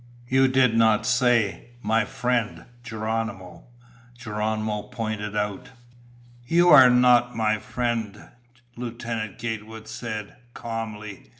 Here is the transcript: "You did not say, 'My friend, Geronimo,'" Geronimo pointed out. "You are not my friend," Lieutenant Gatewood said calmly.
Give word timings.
"You 0.27 0.47
did 0.47 0.75
not 0.75 1.05
say, 1.05 1.73
'My 1.83 2.05
friend, 2.05 2.65
Geronimo,'" 2.81 3.65
Geronimo 4.17 4.81
pointed 4.87 5.35
out. 5.37 5.69
"You 6.47 6.69
are 6.69 6.89
not 6.89 7.35
my 7.35 7.59
friend," 7.59 8.29
Lieutenant 8.75 9.37
Gatewood 9.37 9.87
said 9.87 10.37
calmly. 10.55 11.29